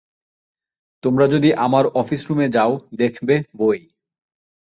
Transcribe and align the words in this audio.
তোমরা 1.03 1.25
যদি 1.27 1.49
আমার 1.57 1.85
অফিস 1.93 2.21
রুমে 2.29 2.47
যাও, 2.49 2.71
দেখবে 2.93 3.35
বই। 3.55 3.79